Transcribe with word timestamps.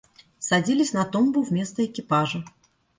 Садились 0.39 0.93
на 0.93 1.05
тумбу 1.05 1.43
вместо 1.43 1.85
экипажа. 1.85 2.43